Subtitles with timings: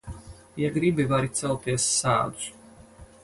[0.61, 2.49] Ja gribi, vari celties sēdus.